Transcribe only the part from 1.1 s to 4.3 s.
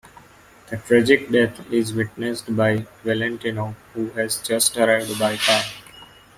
death is witnessed by Valentinov who